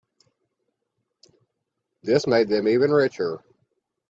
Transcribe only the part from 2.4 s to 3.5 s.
them even richer.